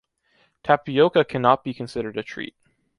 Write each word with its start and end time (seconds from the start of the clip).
Tapioca 0.63 1.23
cannot 1.23 1.63
be 1.63 1.75
considered 1.75 2.17
a 2.17 2.23
treat. 2.23 2.55